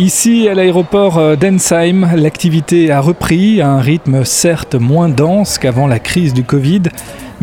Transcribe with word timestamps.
Ici, 0.00 0.48
à 0.48 0.54
l'aéroport 0.54 1.18
euh, 1.18 1.36
d'Ensheim, 1.36 2.16
l'activité 2.16 2.90
a 2.90 3.02
repris 3.02 3.60
à 3.60 3.68
un 3.68 3.80
rythme 3.80 4.24
certes 4.24 4.74
moins 4.74 5.10
dense 5.10 5.58
qu'avant 5.58 5.86
la 5.86 5.98
crise 5.98 6.32
du 6.32 6.42
Covid, 6.42 6.84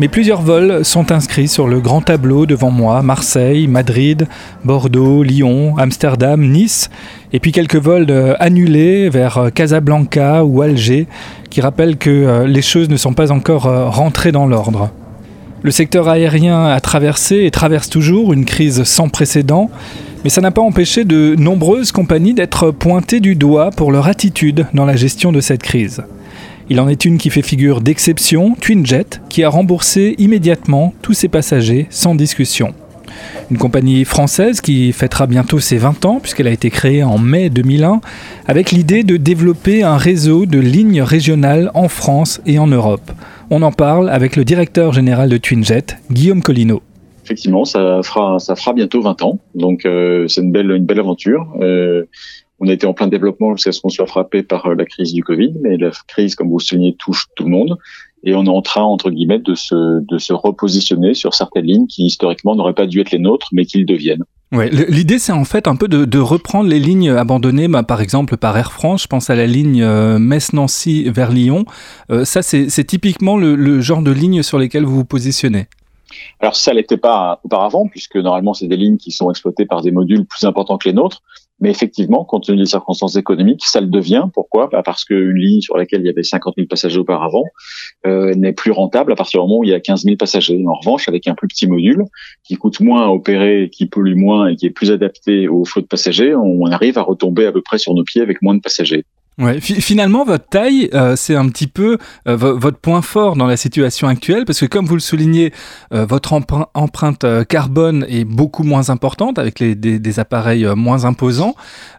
mais 0.00 0.08
plusieurs 0.08 0.42
vols 0.42 0.84
sont 0.84 1.12
inscrits 1.12 1.46
sur 1.46 1.68
le 1.68 1.78
grand 1.78 2.00
tableau 2.00 2.46
devant 2.46 2.72
moi, 2.72 3.00
Marseille, 3.02 3.68
Madrid, 3.68 4.26
Bordeaux, 4.64 5.22
Lyon, 5.22 5.78
Amsterdam, 5.78 6.44
Nice, 6.44 6.90
et 7.32 7.38
puis 7.38 7.52
quelques 7.52 7.76
vols 7.76 8.10
euh, 8.10 8.34
annulés 8.40 9.08
vers 9.08 9.38
euh, 9.38 9.50
Casablanca 9.50 10.44
ou 10.44 10.60
Alger, 10.60 11.06
qui 11.50 11.60
rappellent 11.60 11.96
que 11.96 12.44
les 12.44 12.62
choses 12.62 12.88
ne 12.88 12.96
sont 12.96 13.12
pas 13.12 13.30
encore 13.30 13.62
rentrées 13.90 14.32
dans 14.32 14.46
l'ordre. 14.46 14.90
Le 15.62 15.70
secteur 15.70 16.08
aérien 16.08 16.66
a 16.66 16.80
traversé 16.80 17.44
et 17.44 17.50
traverse 17.50 17.88
toujours 17.88 18.32
une 18.32 18.44
crise 18.44 18.82
sans 18.82 19.08
précédent, 19.08 19.70
mais 20.28 20.30
ça 20.30 20.42
n'a 20.42 20.50
pas 20.50 20.60
empêché 20.60 21.06
de 21.06 21.36
nombreuses 21.38 21.90
compagnies 21.90 22.34
d'être 22.34 22.70
pointées 22.70 23.18
du 23.18 23.34
doigt 23.34 23.70
pour 23.70 23.90
leur 23.90 24.08
attitude 24.08 24.66
dans 24.74 24.84
la 24.84 24.94
gestion 24.94 25.32
de 25.32 25.40
cette 25.40 25.62
crise. 25.62 26.02
Il 26.68 26.80
en 26.80 26.88
est 26.90 27.06
une 27.06 27.16
qui 27.16 27.30
fait 27.30 27.40
figure 27.40 27.80
d'exception, 27.80 28.54
TwinJet, 28.60 29.22
qui 29.30 29.42
a 29.42 29.48
remboursé 29.48 30.16
immédiatement 30.18 30.92
tous 31.00 31.14
ses 31.14 31.28
passagers 31.28 31.86
sans 31.88 32.14
discussion. 32.14 32.74
Une 33.50 33.56
compagnie 33.56 34.04
française 34.04 34.60
qui 34.60 34.92
fêtera 34.92 35.26
bientôt 35.26 35.60
ses 35.60 35.78
20 35.78 36.04
ans 36.04 36.20
puisqu'elle 36.20 36.48
a 36.48 36.52
été 36.52 36.68
créée 36.68 37.02
en 37.02 37.16
mai 37.16 37.48
2001 37.48 38.02
avec 38.46 38.70
l'idée 38.70 39.04
de 39.04 39.16
développer 39.16 39.82
un 39.82 39.96
réseau 39.96 40.44
de 40.44 40.58
lignes 40.58 41.00
régionales 41.00 41.70
en 41.72 41.88
France 41.88 42.42
et 42.44 42.58
en 42.58 42.66
Europe. 42.66 43.12
On 43.48 43.62
en 43.62 43.72
parle 43.72 44.10
avec 44.10 44.36
le 44.36 44.44
directeur 44.44 44.92
général 44.92 45.30
de 45.30 45.38
TwinJet, 45.38 45.96
Guillaume 46.10 46.42
Collino 46.42 46.82
effectivement, 47.28 47.64
ça 47.64 48.00
fera, 48.02 48.72
bientôt 48.74 49.02
20 49.02 49.22
ans. 49.22 49.38
Donc, 49.54 49.84
euh, 49.84 50.26
c'est 50.28 50.40
une 50.40 50.50
belle, 50.50 50.98
aventure. 50.98 51.46
Euh, 51.60 52.04
on 52.58 52.68
a 52.68 52.72
été 52.72 52.86
en 52.86 52.94
plein 52.94 53.06
développement 53.06 53.54
jusqu'à 53.54 53.72
ce 53.72 53.80
qu'on 53.80 53.90
soit 53.90 54.06
frappé 54.06 54.42
par 54.42 54.66
euh, 54.66 54.74
la 54.74 54.86
crise 54.86 55.12
du 55.12 55.22
Covid, 55.22 55.52
mais 55.62 55.76
la 55.76 55.90
crise, 56.08 56.34
comme 56.34 56.48
vous 56.48 56.58
le 56.58 56.64
soulignez, 56.64 56.96
touche 56.98 57.26
tout 57.36 57.44
le 57.44 57.50
monde. 57.50 57.76
Et 58.24 58.34
on 58.34 58.46
est 58.46 58.50
en 58.50 58.62
train, 58.62 58.82
entre 58.82 59.10
guillemets, 59.10 59.38
de 59.38 59.54
se, 59.54 60.32
repositionner 60.32 61.14
sur 61.14 61.34
certaines 61.34 61.66
lignes 61.66 61.86
qui, 61.86 62.06
historiquement, 62.06 62.56
n'auraient 62.56 62.74
pas 62.74 62.86
dû 62.86 63.00
être 63.00 63.12
les 63.12 63.18
nôtres, 63.18 63.48
mais 63.52 63.64
qu'ils 63.64 63.86
deviennent. 63.86 64.24
Ouais, 64.50 64.70
l'idée 64.70 65.18
c'est 65.18 65.32
en 65.32 65.44
fait 65.44 65.68
un 65.68 65.76
peu 65.76 65.88
de, 65.88 66.06
de 66.06 66.18
reprendre 66.18 66.70
les 66.70 66.78
lignes 66.78 67.10
abandonnées, 67.10 67.68
bah, 67.68 67.82
par 67.82 68.00
exemple 68.00 68.38
par 68.38 68.56
Air 68.56 68.72
France. 68.72 69.02
Je 69.02 69.06
pense 69.06 69.28
à 69.28 69.36
la 69.36 69.46
ligne 69.46 69.84
Metz-Nancy 70.18 71.04
vers 71.10 71.30
Lyon. 71.30 71.66
ça, 72.24 72.40
c'est 72.40 72.84
typiquement 72.84 73.36
le, 73.36 73.54
le, 73.54 73.82
genre 73.82 74.00
de 74.00 74.10
ligne 74.10 74.42
sur 74.42 74.58
lesquelles 74.58 74.86
vous 74.86 74.96
vous 74.96 75.04
positionnez. 75.04 75.66
Alors 76.40 76.56
ça 76.56 76.72
l'était 76.72 76.96
pas 76.96 77.40
auparavant, 77.44 77.86
puisque 77.88 78.16
normalement 78.16 78.54
c'est 78.54 78.66
des 78.66 78.76
lignes 78.76 78.96
qui 78.96 79.10
sont 79.10 79.30
exploitées 79.30 79.66
par 79.66 79.82
des 79.82 79.90
modules 79.90 80.26
plus 80.26 80.44
importants 80.44 80.78
que 80.78 80.88
les 80.88 80.94
nôtres. 80.94 81.22
Mais 81.60 81.70
effectivement, 81.70 82.24
compte 82.24 82.44
tenu 82.44 82.58
des 82.58 82.66
circonstances 82.66 83.16
économiques, 83.16 83.64
ça 83.64 83.80
le 83.80 83.88
devient. 83.88 84.26
Pourquoi? 84.32 84.68
Bah 84.68 84.82
Parce 84.84 85.04
qu'une 85.04 85.34
ligne 85.34 85.60
sur 85.60 85.76
laquelle 85.76 86.02
il 86.02 86.06
y 86.06 86.08
avait 86.08 86.22
50 86.22 86.54
000 86.56 86.68
passagers 86.68 86.98
auparavant 86.98 87.42
euh, 88.06 88.32
n'est 88.34 88.52
plus 88.52 88.70
rentable 88.70 89.12
à 89.12 89.16
partir 89.16 89.40
du 89.40 89.48
moment 89.48 89.60
où 89.60 89.64
il 89.64 89.70
y 89.70 89.74
a 89.74 89.80
15 89.80 90.04
000 90.04 90.16
passagers. 90.16 90.64
En 90.68 90.74
revanche, 90.74 91.08
avec 91.08 91.26
un 91.26 91.34
plus 91.34 91.48
petit 91.48 91.66
module 91.66 92.04
qui 92.44 92.54
coûte 92.54 92.78
moins 92.78 93.06
à 93.06 93.08
opérer, 93.08 93.70
qui 93.72 93.86
pollue 93.86 94.14
moins 94.14 94.48
et 94.48 94.56
qui 94.56 94.66
est 94.66 94.70
plus 94.70 94.92
adapté 94.92 95.48
au 95.48 95.64
flot 95.64 95.82
de 95.82 95.88
passagers, 95.88 96.34
on 96.36 96.66
arrive 96.66 96.96
à 96.96 97.02
retomber 97.02 97.46
à 97.46 97.52
peu 97.52 97.62
près 97.62 97.78
sur 97.78 97.92
nos 97.92 98.04
pieds 98.04 98.22
avec 98.22 98.40
moins 98.40 98.54
de 98.54 98.60
passagers. 98.60 99.04
Ouais, 99.38 99.60
finalement, 99.60 100.24
votre 100.24 100.48
taille, 100.48 100.90
euh, 100.94 101.14
c'est 101.14 101.36
un 101.36 101.48
petit 101.48 101.68
peu 101.68 101.98
euh, 102.26 102.34
votre 102.36 102.78
point 102.78 103.02
fort 103.02 103.36
dans 103.36 103.46
la 103.46 103.56
situation 103.56 104.08
actuelle, 104.08 104.44
parce 104.44 104.58
que 104.58 104.66
comme 104.66 104.84
vous 104.84 104.96
le 104.96 105.00
soulignez, 105.00 105.52
euh, 105.94 106.04
votre 106.04 106.32
empreinte 106.32 107.24
carbone 107.48 108.04
est 108.08 108.24
beaucoup 108.24 108.64
moins 108.64 108.90
importante 108.90 109.38
avec 109.38 109.60
les, 109.60 109.76
des, 109.76 110.00
des 110.00 110.18
appareils 110.18 110.66
moins 110.74 111.04
imposants, 111.04 111.54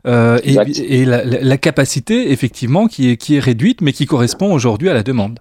et, 0.05 0.57
et 0.85 1.05
la, 1.05 1.23
la, 1.23 1.57
capacité, 1.57 2.31
effectivement, 2.31 2.87
qui 2.87 3.11
est, 3.11 3.17
qui 3.17 3.35
est 3.35 3.39
réduite, 3.39 3.79
mais 3.81 3.93
qui 3.93 4.05
correspond 4.05 4.51
aujourd'hui 4.51 4.89
à 4.89 4.93
la 4.93 5.03
demande. 5.03 5.39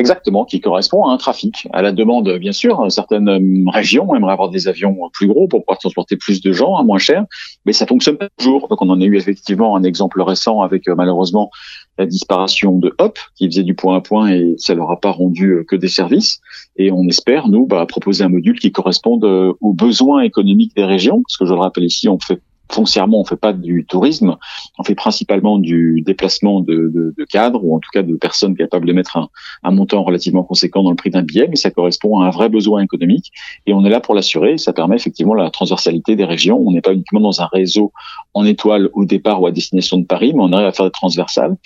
Exactement, 0.00 0.46
qui 0.46 0.60
correspond 0.60 1.04
à 1.04 1.12
un 1.12 1.18
trafic. 1.18 1.68
À 1.74 1.82
la 1.82 1.92
demande, 1.92 2.38
bien 2.38 2.52
sûr, 2.52 2.90
certaines 2.90 3.28
euh, 3.28 3.70
régions 3.70 4.14
aimeraient 4.14 4.32
avoir 4.32 4.48
des 4.48 4.66
avions 4.66 4.96
plus 5.12 5.26
gros 5.26 5.46
pour 5.46 5.60
pouvoir 5.60 5.78
transporter 5.78 6.16
plus 6.16 6.40
de 6.40 6.52
gens 6.52 6.76
à 6.76 6.82
moins 6.82 6.98
cher, 6.98 7.26
mais 7.66 7.74
ça 7.74 7.86
fonctionne 7.86 8.16
pas 8.16 8.28
toujours. 8.38 8.68
Donc 8.68 8.80
on 8.80 8.88
en 8.88 8.98
a 9.00 9.04
eu 9.04 9.16
effectivement 9.16 9.76
un 9.76 9.82
exemple 9.82 10.22
récent 10.22 10.62
avec 10.62 10.88
euh, 10.88 10.94
malheureusement 10.96 11.50
la 11.98 12.06
disparition 12.06 12.78
de 12.78 12.94
Hop, 12.98 13.18
qui 13.36 13.46
faisait 13.46 13.62
du 13.62 13.74
point 13.74 13.96
à 13.96 14.00
point 14.00 14.30
et 14.32 14.54
ça 14.56 14.74
leur 14.74 14.90
a 14.90 14.98
pas 14.98 15.10
rendu 15.10 15.50
euh, 15.50 15.64
que 15.64 15.76
des 15.76 15.88
services. 15.88 16.40
Et 16.76 16.90
on 16.90 17.06
espère, 17.06 17.48
nous, 17.48 17.66
bah, 17.66 17.84
proposer 17.84 18.24
un 18.24 18.30
module 18.30 18.58
qui 18.58 18.72
corresponde 18.72 19.24
aux 19.24 19.74
besoins 19.74 20.22
économiques 20.22 20.74
des 20.74 20.84
régions, 20.84 21.22
parce 21.22 21.36
que 21.36 21.44
je 21.44 21.52
le 21.52 21.60
rappelle 21.60 21.84
ici, 21.84 22.08
on 22.08 22.18
fait 22.18 22.40
foncièrement, 22.70 23.20
on 23.20 23.24
fait 23.24 23.36
pas 23.36 23.52
du 23.52 23.84
tourisme, 23.86 24.36
on 24.78 24.84
fait 24.84 24.94
principalement 24.94 25.58
du 25.58 26.02
déplacement 26.04 26.60
de, 26.60 27.14
cadres 27.30 27.64
ou 27.64 27.76
en 27.76 27.78
tout 27.78 27.90
cas 27.92 28.02
de 28.02 28.16
personnes 28.16 28.56
capables 28.56 28.86
de 28.86 28.92
mettre 28.92 29.18
un, 29.62 29.70
montant 29.70 30.02
relativement 30.02 30.42
conséquent 30.42 30.82
dans 30.82 30.90
le 30.90 30.96
prix 30.96 31.10
d'un 31.10 31.22
billet, 31.22 31.46
mais 31.48 31.56
ça 31.56 31.70
correspond 31.70 32.20
à 32.20 32.26
un 32.26 32.30
vrai 32.30 32.48
besoin 32.48 32.82
économique 32.82 33.32
et 33.66 33.72
on 33.72 33.84
est 33.84 33.90
là 33.90 34.00
pour 34.00 34.14
l'assurer. 34.14 34.58
Ça 34.58 34.72
permet 34.72 34.96
effectivement 34.96 35.34
la 35.34 35.50
transversalité 35.50 36.16
des 36.16 36.24
régions. 36.24 36.58
On 36.64 36.72
n'est 36.72 36.80
pas 36.80 36.92
uniquement 36.92 37.20
dans 37.20 37.40
un 37.40 37.46
réseau 37.46 37.92
en 38.34 38.44
étoile 38.44 38.88
au 38.94 39.04
départ 39.04 39.42
ou 39.42 39.46
à 39.46 39.52
destination 39.52 39.98
de 39.98 40.06
Paris, 40.06 40.32
mais 40.34 40.42
on 40.42 40.52
arrive 40.52 40.66
à 40.66 40.72
faire 40.72 40.86
des 40.86 40.92
transversales 40.92 41.56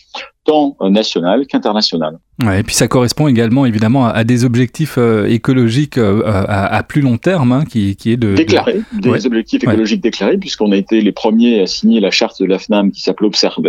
tant 0.45 0.77
national 0.81 1.47
qu'international. 1.47 2.19
Ouais, 2.43 2.61
et 2.61 2.63
puis 2.65 2.75
ça 2.75 2.89
correspond 2.89 3.29
également 3.29 3.65
évidemment 3.65 4.07
à, 4.07 4.25
des 4.25 4.45
objectifs 4.45 4.97
euh, 4.99 5.27
écologiques 5.27 5.99
euh, 5.99 6.23
à, 6.25 6.67
à, 6.67 6.83
plus 6.83 7.01
long 7.01 7.17
terme, 7.17 7.53
hein, 7.53 7.65
qui, 7.65 7.95
qui, 7.95 8.11
est 8.11 8.17
de 8.17 8.35
déclarer 8.35 8.81
des 8.93 9.27
objectifs 9.27 9.63
écologiques 9.63 10.01
déclarés, 10.01 10.37
puisqu'on 10.37 10.73
a 10.73 10.77
été 10.77 11.01
les 11.01 11.13
premiers 11.13 11.61
à 11.61 11.67
signer 11.69 12.01
la 12.01 12.11
charte 12.11 12.43
de 12.43 12.47
l'AFNAM 12.47 12.91
qui 12.91 13.03
s'appelait 13.03 13.29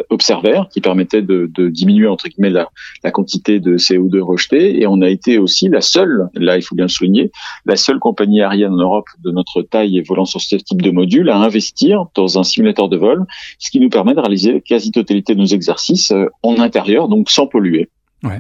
Observer, 0.10 0.62
qui 0.72 0.82
permettait 0.82 1.22
de, 1.22 1.50
de, 1.54 1.70
diminuer 1.70 2.08
entre 2.08 2.28
guillemets 2.28 2.50
la, 2.50 2.70
la, 3.04 3.12
quantité 3.12 3.60
de 3.60 3.78
CO2 3.78 4.20
rejeté, 4.20 4.82
et 4.82 4.88
on 4.88 5.02
a 5.02 5.10
été 5.10 5.38
aussi 5.38 5.70
la 5.70 5.82
seule, 5.82 6.30
là 6.34 6.58
il 6.58 6.64
faut 6.64 6.76
bien 6.76 6.86
le 6.86 6.90
souligner, 6.90 7.32
la 7.68 7.76
seule 7.76 8.00
compagnie 8.00 8.42
aérienne 8.42 8.74
en 8.74 8.78
Europe 8.78 9.08
de 9.24 9.30
notre 9.30 9.62
taille 9.62 10.00
et 10.00 10.02
volant 10.02 10.26
sur 10.26 10.42
ce 10.42 10.56
type 10.56 10.82
de 10.82 10.90
module 10.90 11.30
à 11.30 11.38
investir 11.38 12.06
dans 12.16 12.40
un 12.40 12.44
simulateur 12.44 12.90
de 12.90 12.98
vol, 12.98 13.26
ce 13.60 13.70
qui 13.70 13.80
nous 13.80 13.90
permet 13.90 14.16
de 14.16 14.20
réaliser 14.22 14.54
la 14.54 14.60
quasi-totalité 14.60 15.36
de 15.36 15.40
nos 15.40 15.46
exercices 15.46 16.12
euh, 16.12 16.26
en 16.42 16.60
intérieur, 16.60 17.10
donc 17.10 17.30
sans 17.30 17.46
polluer. 17.46 17.90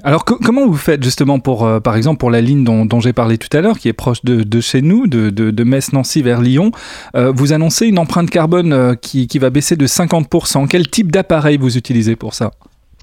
Alors 0.03 0.25
comment 0.25 0.65
vous 0.65 0.75
faites 0.75 1.03
justement 1.03 1.39
pour, 1.39 1.65
euh, 1.65 1.79
par 1.79 1.95
exemple, 1.95 2.17
pour 2.17 2.31
la 2.31 2.41
ligne 2.41 2.63
dont, 2.63 2.99
j'ai 2.99 3.13
parlé 3.13 3.37
tout 3.37 3.55
à 3.55 3.61
l'heure, 3.61 3.79
qui 3.79 3.87
est 3.87 3.93
proche 3.93 4.23
de, 4.23 4.61
chez 4.61 4.81
nous, 4.81 5.07
de, 5.07 5.29
de, 5.29 5.63
Metz-Nancy 5.63 6.21
vers 6.21 6.41
Lyon, 6.41 6.71
euh, 7.15 7.31
vous 7.31 7.53
annoncez 7.53 7.87
une 7.87 7.99
empreinte 7.99 8.29
carbone 8.29 8.73
euh, 8.73 8.95
qui, 8.95 9.27
qui 9.27 9.39
va 9.39 9.49
baisser 9.49 9.75
de 9.75 9.87
50%. 9.87 10.67
Quel 10.67 10.87
type 10.87 11.11
d'appareil 11.11 11.57
vous 11.57 11.77
utilisez 11.77 12.15
pour 12.15 12.33
ça? 12.33 12.51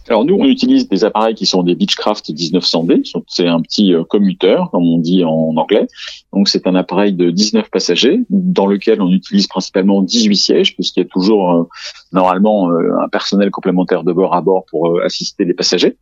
Alors 0.09 0.25
nous, 0.25 0.35
on 0.35 0.45
utilise 0.47 0.89
des 0.89 1.05
appareils 1.05 1.37
qui 1.37 1.47
sont 1.47 1.63
des 1.63 1.77
Beechcraft 1.77 2.29
1900D. 2.31 3.09
C'est 3.29 3.47
un 3.47 3.61
petit 3.61 3.95
euh, 3.95 4.03
commuteur, 4.03 4.71
comme 4.73 4.83
on 4.83 4.99
dit 4.99 5.23
en 5.25 5.55
anglais. 5.57 5.87
Donc 6.33 6.49
c'est 6.49 6.67
un 6.67 6.75
appareil 6.75 7.13
de 7.13 7.31
19 7.31 7.71
passagers 7.71 8.21
dans 8.29 8.67
lequel 8.67 9.01
on 9.01 9.13
utilise 9.13 9.47
principalement 9.47 10.03
18 10.03 10.37
sièges, 10.37 10.75
puisqu'il 10.75 11.01
y 11.01 11.07
a 11.07 11.09
toujours 11.09 11.69
normalement 12.13 12.71
un 13.01 13.09
personnel 13.09 13.51
complémentaire 13.51 14.03
de 14.03 14.13
bord 14.13 14.35
à 14.35 14.41
bord 14.41 14.65
pour 14.71 15.01
assister 15.05 15.45
les 15.45 15.55
passagers. 15.55 15.97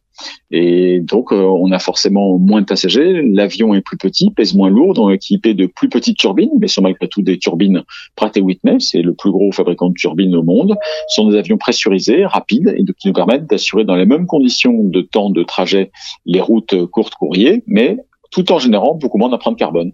Et 0.50 1.00
donc 1.00 1.32
on 1.32 1.70
a 1.72 1.78
forcément 1.78 2.38
moins 2.38 2.60
de 2.60 2.66
passagers. 2.66 3.22
L'avion 3.22 3.74
est 3.74 3.80
plus 3.80 3.96
petit, 3.96 4.30
pèse 4.30 4.54
moins 4.54 4.70
lourd, 4.70 4.94
donc 4.94 5.12
équipé 5.12 5.54
de 5.54 5.66
plus 5.66 5.88
petites 5.88 6.18
turbines, 6.18 6.50
mais 6.60 6.68
sont 6.68 6.82
malgré 6.82 7.08
tout 7.08 7.22
des 7.22 7.38
turbines 7.38 7.82
Pratt 8.16 8.36
Whitney, 8.36 8.76
c'est 8.80 9.02
le 9.02 9.14
plus 9.14 9.30
gros 9.30 9.52
fabricant 9.52 9.88
de 9.88 9.94
turbines 9.94 10.34
au 10.34 10.42
monde. 10.42 10.76
Ce 11.08 11.16
sont 11.16 11.28
des 11.28 11.36
avions 11.36 11.58
pressurisés, 11.58 12.24
rapides, 12.24 12.74
et 12.76 12.84
qui 12.98 13.08
nous 13.08 13.14
permettent 13.14 13.46
d'assurer 13.46 13.84
dans 13.84 13.96
les 13.96 14.06
mêmes 14.06 14.26
conditions 14.26 14.84
de 14.84 15.00
temps 15.00 15.30
de 15.30 15.42
trajet 15.42 15.90
les 16.26 16.40
routes 16.40 16.86
courtes 16.86 17.14
courriers, 17.14 17.62
mais 17.66 17.98
tout 18.30 18.50
en 18.52 18.58
générant 18.58 18.94
beaucoup 18.94 19.18
moins 19.18 19.28
d'empreintes 19.28 19.58
carbone. 19.58 19.92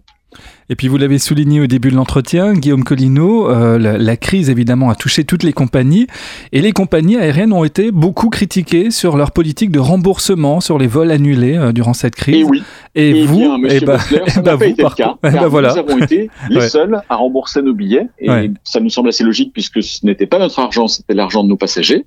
Et 0.69 0.75
puis 0.75 0.89
vous 0.89 0.97
l'avez 0.97 1.17
souligné 1.19 1.61
au 1.61 1.67
début 1.67 1.89
de 1.89 1.95
l'entretien, 1.95 2.53
Guillaume 2.53 2.83
Collino, 2.83 3.49
euh, 3.49 3.79
la, 3.79 3.97
la, 3.97 4.17
crise 4.17 4.49
évidemment 4.49 4.89
a 4.89 4.95
touché 4.95 5.23
toutes 5.23 5.43
les 5.43 5.53
compagnies 5.53 6.05
et 6.51 6.59
les 6.59 6.73
compagnies 6.73 7.15
aériennes 7.15 7.53
ont 7.53 7.63
été 7.63 7.91
beaucoup 7.91 8.29
critiquées 8.29 8.91
sur 8.91 9.15
leur 9.15 9.31
politique 9.31 9.71
de 9.71 9.79
remboursement 9.79 10.59
sur 10.59 10.77
les 10.77 10.87
vols 10.87 11.11
annulés 11.11 11.55
euh, 11.55 11.71
durant 11.71 11.93
cette 11.93 12.15
crise. 12.15 12.35
Et 12.35 12.43
oui. 12.43 12.61
Et, 12.93 13.11
et 13.21 13.25
vous, 13.25 13.37
bien, 13.37 13.69
et 13.69 13.79
bah, 13.79 13.93
Bossler, 13.93 14.21
ça 14.27 14.41
bah 14.41 14.51
n'a 14.51 14.57
pas 14.57 14.65
vous, 14.65 14.71
été 14.71 14.81
par 14.83 14.91
le 14.91 14.95
cas. 14.97 15.15
Eh 15.23 15.29
car 15.31 15.41
bah 15.43 15.47
voilà. 15.47 15.71
nous 15.71 15.77
avons 15.79 15.97
été 16.03 16.29
les 16.49 16.57
Ouais. 16.57 16.67
seuls 16.69 17.01
à 17.07 17.15
rembourser 17.15 17.61
nos 17.61 17.73
billets 17.73 18.07
et 18.19 18.29
Ouais. 18.29 18.51
ça 18.65 18.81
nous 18.81 18.89
semble 18.89 19.07
assez 19.07 19.23
logique 19.23 19.53
puisque 19.53 19.81
ce 19.81 20.05
n'était 20.05 20.27
pas 20.27 20.39
notre 20.39 20.59
argent, 20.59 20.89
c'était 20.89 21.13
l'argent 21.13 21.45
de 21.45 21.49
nos 21.49 21.57
passagers 21.57 22.03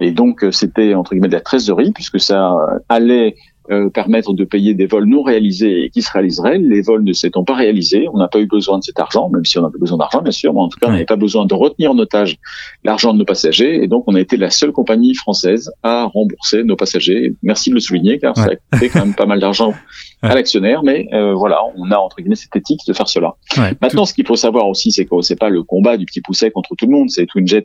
et 0.00 0.12
donc 0.12 0.44
euh, 0.44 0.52
c'était 0.52 0.94
entre 0.94 1.10
guillemets 1.14 1.28
de 1.28 1.32
la 1.34 1.40
trésorerie 1.40 1.90
puisque 1.92 2.20
ça 2.20 2.54
allait 2.88 3.34
euh, 3.70 3.88
permettre 3.88 4.34
de 4.34 4.44
payer 4.44 4.74
des 4.74 4.84
vols 4.84 5.06
non 5.06 5.22
réalisés 5.22 5.84
et 5.84 5.90
qui 5.90 6.02
se 6.02 6.12
réaliseraient. 6.12 6.58
Les 6.58 6.82
vols 6.82 7.02
ne 7.02 7.14
s'étant 7.14 7.44
pas 7.44 7.54
réalisés, 7.54 8.06
on 8.12 8.18
n'a 8.18 8.28
pas 8.28 8.38
eu 8.38 8.46
besoin 8.46 8.78
de 8.78 8.84
cet 8.84 9.00
argent, 9.00 9.30
même 9.30 9.46
si 9.46 9.58
on 9.58 9.64
avait 9.64 9.78
besoin 9.78 9.96
d'argent, 9.96 10.20
bien 10.20 10.32
sûr, 10.32 10.52
mais 10.52 10.60
en 10.60 10.68
tout 10.68 10.78
cas, 10.78 10.88
on 10.88 10.92
n'avait 10.92 11.06
pas 11.06 11.16
besoin 11.16 11.46
de 11.46 11.54
retenir 11.54 11.92
en 11.92 11.98
otage 11.98 12.36
l'argent 12.84 13.14
de 13.14 13.18
nos 13.20 13.24
passagers, 13.24 13.82
et 13.82 13.88
donc 13.88 14.04
on 14.06 14.16
a 14.16 14.20
été 14.20 14.36
la 14.36 14.50
seule 14.50 14.72
compagnie 14.72 15.14
française 15.14 15.72
à 15.82 16.04
rembourser 16.04 16.62
nos 16.62 16.76
passagers. 16.76 17.32
Merci 17.42 17.70
de 17.70 17.74
le 17.74 17.80
souligner, 17.80 18.18
car 18.18 18.36
ça 18.36 18.50
a 18.50 18.76
coûté 18.76 18.90
quand 18.90 19.06
même 19.06 19.14
pas 19.14 19.24
mal 19.24 19.40
d'argent 19.40 19.72
à 20.22 20.34
l'actionnaire, 20.34 20.82
mais 20.82 21.08
voilà, 21.34 21.60
on 21.76 21.90
a 21.90 21.96
entre 21.96 22.16
guillemets 22.16 22.34
cette 22.34 22.54
éthique 22.54 22.80
de 22.86 22.92
faire 22.92 23.08
cela. 23.08 23.34
Maintenant, 23.80 24.04
ce 24.04 24.12
qu'il 24.12 24.26
faut 24.26 24.36
savoir 24.36 24.68
aussi, 24.68 24.92
c'est 24.92 25.06
que 25.06 25.22
c'est 25.22 25.38
pas 25.38 25.48
le 25.48 25.62
combat 25.62 25.96
du 25.96 26.04
petit 26.04 26.20
pousset 26.20 26.50
contre 26.50 26.74
tout 26.76 26.84
le 26.84 26.92
monde. 26.92 27.08
C'est 27.08 27.24
TwinJet. 27.24 27.62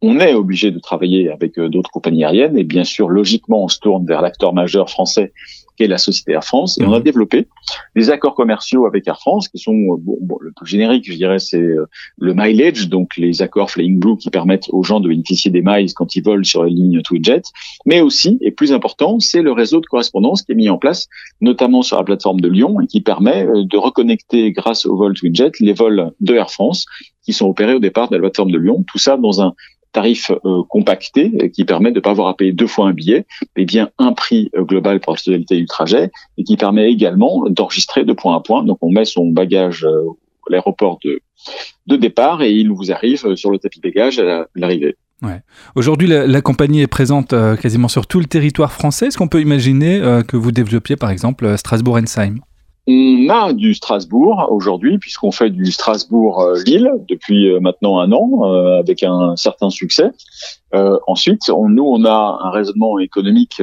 On 0.00 0.18
est 0.18 0.32
obligé 0.32 0.70
de 0.70 0.78
travailler 0.78 1.30
avec 1.30 1.60
d'autres 1.60 1.90
compagnies 1.90 2.24
aériennes, 2.24 2.56
et 2.56 2.64
bien 2.64 2.84
sûr, 2.84 3.10
logiquement, 3.10 3.64
on 3.64 3.68
se 3.68 3.78
tourne 3.78 4.06
vers 4.06 4.22
l'acteur 4.22 4.54
majeur 4.54 4.88
français 4.88 5.32
qui 5.76 5.84
est 5.84 5.88
la 5.88 5.98
société 5.98 6.32
Air 6.32 6.44
France. 6.44 6.78
Et 6.78 6.84
on 6.84 6.92
a 6.92 6.98
mhm. 6.98 7.04
développé 7.04 7.48
des 7.96 8.10
accords 8.10 8.34
commerciaux 8.34 8.86
avec 8.86 9.06
Air 9.06 9.18
France 9.18 9.48
qui 9.48 9.58
sont 9.58 9.74
euh, 9.74 9.96
bon, 9.98 10.36
le 10.40 10.52
plus 10.52 10.66
générique, 10.66 11.10
je 11.10 11.16
dirais, 11.16 11.38
c'est 11.38 11.60
euh, 11.60 11.86
le 12.18 12.34
mileage, 12.34 12.88
donc 12.88 13.16
les 13.16 13.42
accords 13.42 13.70
Flying 13.70 13.98
Blue 13.98 14.16
qui 14.16 14.30
permettent 14.30 14.68
aux 14.70 14.82
gens 14.82 15.00
de 15.00 15.08
bénéficier 15.08 15.50
des 15.50 15.62
miles 15.62 15.92
quand 15.94 16.14
ils 16.14 16.22
volent 16.22 16.44
sur 16.44 16.62
la 16.62 16.68
ligne 16.68 17.00
Twinjet. 17.02 17.42
Mais 17.86 18.00
aussi, 18.00 18.38
et 18.40 18.50
plus 18.50 18.72
important, 18.72 19.18
c'est 19.20 19.42
le 19.42 19.52
réseau 19.52 19.80
de 19.80 19.86
correspondance 19.86 20.42
qui 20.42 20.52
est 20.52 20.56
mis 20.56 20.68
en 20.68 20.78
place, 20.78 21.08
notamment 21.40 21.82
sur 21.82 21.96
la 21.96 22.04
plateforme 22.04 22.40
de 22.40 22.48
Lyon, 22.48 22.80
et 22.80 22.86
qui 22.86 23.00
permet 23.00 23.46
euh, 23.46 23.64
de 23.64 23.76
reconnecter 23.76 24.52
grâce 24.52 24.86
au 24.86 24.96
vol 24.96 25.14
Twinjet 25.14 25.52
les 25.60 25.72
vols 25.72 26.12
de 26.20 26.34
Air 26.34 26.50
France 26.50 26.86
qui 27.24 27.32
sont 27.32 27.46
opérés 27.46 27.74
au 27.74 27.78
départ 27.78 28.08
de 28.08 28.16
la 28.16 28.20
plateforme 28.20 28.50
de 28.50 28.58
Lyon. 28.58 28.84
Tout 28.90 28.98
ça 28.98 29.16
dans 29.16 29.40
un 29.40 29.54
tarif 29.92 30.30
euh, 30.30 30.62
compacté 30.68 31.32
euh, 31.40 31.48
qui 31.48 31.64
permet 31.64 31.90
de 31.90 31.96
ne 31.96 32.00
pas 32.00 32.10
avoir 32.10 32.28
à 32.28 32.36
payer 32.36 32.52
deux 32.52 32.66
fois 32.66 32.88
un 32.88 32.92
billet, 32.92 33.26
mais 33.56 33.64
bien 33.64 33.90
un 33.98 34.12
prix 34.12 34.50
euh, 34.56 34.64
global 34.64 35.00
pour 35.00 35.12
la 35.12 35.18
totalité 35.18 35.56
du 35.56 35.66
trajet 35.66 36.10
et 36.38 36.44
qui 36.44 36.56
permet 36.56 36.90
également 36.90 37.44
d'enregistrer 37.48 38.04
de 38.04 38.12
point 38.12 38.36
à 38.36 38.40
point. 38.40 38.64
Donc 38.64 38.78
on 38.80 38.90
met 38.90 39.04
son 39.04 39.28
bagage 39.28 39.84
à 39.84 40.50
l'aéroport 40.50 40.98
de, 41.04 41.20
de 41.86 41.96
départ 41.96 42.42
et 42.42 42.52
il 42.52 42.70
vous 42.70 42.90
arrive 42.90 43.34
sur 43.34 43.50
le 43.50 43.58
tapis 43.58 43.80
bagage 43.80 44.18
à 44.18 44.46
l'arrivée. 44.54 44.96
Aujourd'hui, 45.76 46.08
la, 46.08 46.40
compagnie 46.40 46.80
est 46.80 46.88
présente 46.88 47.32
quasiment 47.60 47.86
sur 47.86 48.08
tout 48.08 48.18
le 48.18 48.24
territoire 48.24 48.72
français. 48.72 49.06
Est-ce 49.06 49.18
qu'on 49.18 49.28
peut 49.28 49.40
imaginer 49.40 50.00
que 50.26 50.36
vous 50.36 50.50
développiez 50.50 50.96
par 50.96 51.10
exemple 51.10 51.56
Strasbourg-Ensheim? 51.56 52.40
On 52.88 53.28
a 53.28 53.52
du 53.52 53.74
Strasbourg 53.74 54.48
aujourd'hui, 54.50 54.98
puisqu'on 54.98 55.30
fait 55.30 55.50
du 55.50 55.70
Strasbourg-Lille 55.70 56.90
depuis 57.08 57.48
euh, 57.48 57.60
maintenant 57.60 58.00
un 58.00 58.10
an, 58.10 58.42
euh, 58.42 58.80
avec 58.80 59.04
un 59.04 59.36
certain 59.36 59.70
succès. 59.70 60.10
Euh, 60.74 60.98
ensuite, 61.06 61.48
nous, 61.48 61.84
on 61.84 62.04
a 62.04 62.40
un 62.42 62.50
raisonnement 62.50 62.98
économique 62.98 63.62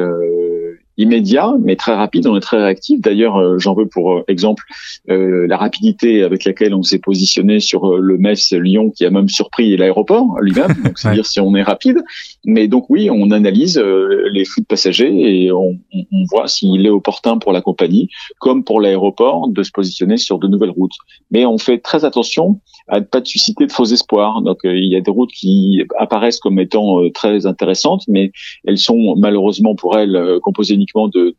immédiat, 1.00 1.54
mais 1.62 1.78
très 1.78 1.96
rapide. 1.96 2.28
On 2.28 2.36
est 2.36 2.42
très 2.42 2.58
réactif. 2.58 3.00
D'ailleurs, 3.00 3.38
euh, 3.38 3.58
j'en 3.58 3.74
veux 3.74 3.88
pour 3.88 4.12
euh, 4.12 4.24
exemple 4.28 4.64
euh, 5.10 5.48
la 5.48 5.56
rapidité 5.56 6.24
avec 6.24 6.44
laquelle 6.44 6.76
on 6.76 6.84
s'est 6.84 7.00
positionné 7.00 7.62
sur 7.62 7.98
le 7.98 8.18
Metz-Lyon, 8.18 8.92
qui 8.92 9.06
a 9.06 9.10
même 9.10 9.30
surpris 9.30 9.78
l'aéroport 9.78 10.40
lui-même. 10.42 10.74
Donc, 10.84 11.00
c'est-à-dire 11.00 11.26
si 11.26 11.40
on 11.40 11.56
est 11.56 11.64
rapide. 11.64 12.04
Mais 12.46 12.68
donc 12.68 12.90
oui, 12.90 13.10
on 13.10 13.32
analyse 13.32 13.78
les 13.78 14.46
flux 14.46 14.62
de 14.62 14.66
passagers 14.66 15.12
et 15.12 15.52
on, 15.52 15.78
on 15.94 16.24
voit 16.30 16.48
s'il 16.48 16.86
est 16.86 16.90
opportun 16.90 17.38
pour 17.38 17.52
la 17.52 17.62
compagnie, 17.62 18.10
comme 18.40 18.64
pour 18.64 18.82
l'aéroport, 18.82 19.48
de 19.50 19.64
se 19.64 19.72
positionner 19.72 20.18
sur 20.18 20.40
de 20.40 20.48
nouvelles 20.48 20.72
routes. 20.72 20.96
Mais 21.32 21.46
on 21.46 21.58
fait 21.58 21.80
très 21.80 22.06
attention 22.06 22.60
à 22.88 23.00
ne 23.00 23.06
pas 23.06 23.22
susciter 23.24 23.68
de 23.68 23.72
faux 23.72 23.86
espoirs. 23.86 24.42
Donc, 24.42 24.60
il 24.64 24.92
y 24.92 24.96
a 24.96 25.02
des 25.02 25.12
routes 25.12 25.32
qui 25.32 25.84
apparaissent 25.98 26.40
comme 26.40 26.60
étant 26.60 26.98
très 27.14 27.46
intéressantes, 27.46 28.04
mais 28.08 28.32
elles 28.66 28.78
sont 28.78 29.16
malheureusement 29.18 29.76
pour 29.76 29.98
elles 29.98 30.40
composées 30.42 30.76
de, 30.94 31.34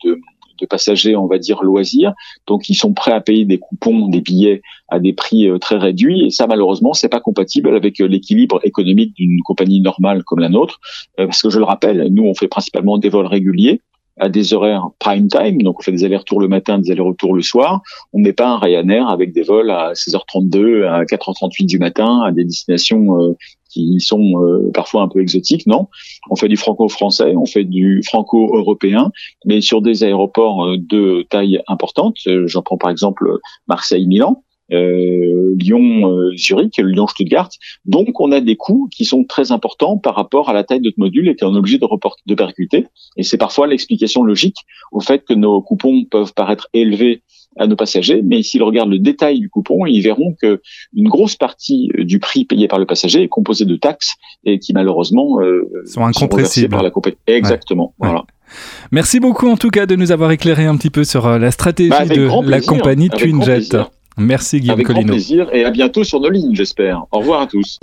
passagers, 0.69 1.17
on 1.17 1.27
va 1.27 1.39
dire, 1.39 1.63
loisirs. 1.63 2.13
Donc, 2.47 2.69
ils 2.69 2.75
sont 2.75 2.93
prêts 2.93 3.13
à 3.13 3.21
payer 3.21 3.45
des 3.45 3.59
coupons, 3.59 4.09
des 4.09 4.21
billets 4.21 4.63
à 4.89 4.99
des 4.99 5.13
prix 5.13 5.49
euh, 5.49 5.59
très 5.59 5.79
réduits. 5.79 6.27
Et 6.27 6.31
ça, 6.31 6.47
malheureusement, 6.47 6.93
c'est 6.93 7.09
pas 7.09 7.21
compatible 7.21 7.75
avec 7.75 8.01
euh, 8.01 8.07
l'équilibre 8.07 8.61
économique 8.65 9.15
d'une 9.15 9.41
compagnie 9.43 9.81
normale 9.81 10.23
comme 10.25 10.41
la 10.41 10.49
nôtre. 10.49 10.79
Euh, 11.19 11.27
parce 11.27 11.41
que 11.43 11.51
je 11.51 11.59
le 11.59 11.65
rappelle, 11.65 12.09
nous, 12.11 12.25
on 12.25 12.35
fait 12.35 12.49
principalement 12.49 12.99
des 12.99 13.09
vols 13.09 13.27
réguliers 13.27 13.81
à 14.19 14.29
des 14.29 14.53
horaires 14.53 14.89
prime 14.99 15.29
time, 15.29 15.63
donc 15.63 15.79
on 15.79 15.83
fait 15.83 15.93
des 15.93 16.05
allers-retours 16.05 16.41
le 16.41 16.49
matin, 16.49 16.79
des 16.79 16.91
allers-retours 16.91 17.35
le 17.35 17.41
soir. 17.41 17.81
On 18.13 18.19
n'est 18.21 18.35
pas 18.35 18.49
un 18.49 18.59
Ryanair 18.59 19.09
avec 19.09 19.33
des 19.33 19.43
vols 19.43 19.71
à 19.71 19.93
16h32, 19.95 20.87
à 20.87 21.05
4h38 21.05 21.65
du 21.65 21.79
matin, 21.79 22.21
à 22.27 22.31
des 22.31 22.45
destinations 22.45 23.35
qui 23.71 24.01
sont 24.01 24.33
euh, 24.43 24.71
parfois 24.75 25.03
un 25.03 25.09
peu 25.09 25.21
exotiques, 25.21 25.67
non? 25.67 25.89
On 26.31 26.37
fait 26.37 26.49
du 26.49 26.57
franco-français, 26.57 27.35
on 27.37 27.47
fait 27.47 27.65
du 27.65 28.03
franco-européen, 28.05 29.13
mais 29.47 29.61
sur 29.61 29.81
des 29.81 30.05
aéroports 30.05 30.65
euh, 30.65 30.77
de 30.79 31.27
taille 31.31 31.61
importante. 31.69 32.17
Euh, 32.27 32.47
j'en 32.47 32.63
prends 32.63 32.79
par 32.79 32.91
exemple 32.91 33.39
Marseille-Milan. 33.69 34.43
Euh, 34.73 35.57
Lyon, 35.59 36.31
Zurich, 36.37 36.79
Lyon, 36.79 37.09
Stuttgart. 37.09 37.49
Donc, 37.87 38.21
on 38.21 38.31
a 38.31 38.41
des 38.41 38.55
coûts 38.55 38.89
qui 38.93 39.05
sont 39.05 39.25
très 39.25 39.51
importants 39.51 39.99
par 39.99 40.15
rapport 40.15 40.49
à 40.49 40.53
la 40.53 40.63
taille 40.63 40.79
de 40.79 40.87
notre 40.87 41.01
module 41.01 41.29
et 41.29 41.35
qu'on 41.35 41.57
est 41.57 41.59
obligé 41.59 41.79
de, 41.79 41.89
de 42.27 42.35
percuter. 42.37 42.87
Et 43.17 43.25
c'est 43.25 43.37
parfois 43.37 43.67
l'explication 43.67 44.23
logique 44.23 44.59
au 44.93 45.01
fait 45.01 45.25
que 45.25 45.35
nos 45.35 45.61
coupons 45.61 46.05
peuvent 46.05 46.35
paraître 46.35 46.69
élevés 46.73 47.25
à 47.57 47.67
nos 47.67 47.77
passagers, 47.77 48.23
mais 48.23 48.43
s'ils 48.43 48.63
regardent 48.63 48.91
le 48.91 48.99
détail 48.99 49.41
du 49.41 49.49
coupon, 49.49 49.87
ils 49.87 50.01
verront 50.01 50.35
que 50.41 50.61
une 50.95 51.09
grosse 51.09 51.37
partie 51.37 51.91
euh, 51.99 52.05
du 52.05 52.19
prix 52.19 52.45
payé 52.45 52.69
par 52.69 52.79
le 52.79 52.87
passager 52.87 53.23
est 53.23 53.29
composée 53.29 53.65
de 53.65 53.77
taxes 53.77 54.15
et 54.45 54.59
qui 54.59 54.73
malheureusement 54.73 55.41
euh, 55.41 55.69
sont 55.85 56.05
incompressibles 56.05 56.69
par 56.69 56.83
la 56.83 56.91
compagnie. 56.91 57.17
Exactement. 57.27 57.95
Voilà. 57.99 58.25
Merci 58.91 59.21
beaucoup 59.21 59.49
en 59.49 59.57
tout 59.57 59.71
cas 59.71 59.87
de 59.87 59.97
nous 59.97 60.13
avoir 60.13 60.31
éclairé 60.31 60.67
un 60.67 60.77
petit 60.77 60.91
peu 60.91 61.05
sur 61.05 61.27
euh, 61.27 61.39
la 61.39 61.51
stratégie 61.51 61.91
bah, 61.91 62.07
de 62.07 62.51
la 62.51 62.61
compagnie 62.61 63.09
TwinJet. 63.09 63.69
Merci 64.17 64.61
Guillaume 64.61 64.75
Avec 64.75 64.87
Colino. 64.87 65.01
Avec 65.01 65.07
grand 65.09 65.15
plaisir 65.15 65.55
et 65.55 65.65
à 65.65 65.71
bientôt 65.71 66.05
sur 66.05 66.21
nos 66.21 66.31
lignes, 66.31 66.55
j'espère. 66.55 67.05
Au 67.11 67.19
revoir 67.19 67.43
à 67.43 67.47
tous. 67.47 67.79